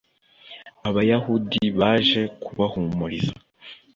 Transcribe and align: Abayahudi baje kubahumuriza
Abayahudi 0.87 1.61
baje 1.79 2.21
kubahumuriza 2.43 3.33